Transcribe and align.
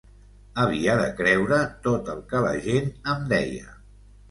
Havia 0.63 0.95
de 1.01 1.05
creure 1.19 1.59
tot 1.85 2.11
el 2.15 2.25
que 2.33 2.43
la 2.47 2.57
gent 2.71 2.91
em 3.17 3.31
deia. 3.37 3.73